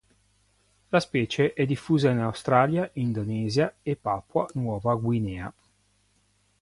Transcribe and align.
La 0.89 0.99
specie 0.99 1.53
è 1.53 1.63
diffusa 1.63 2.09
in 2.09 2.17
Australia, 2.17 2.89
Indonesia 2.93 3.75
e 3.83 3.95
Papua 3.95 4.47
Nuova 4.55 4.95
Guinea. 4.95 5.53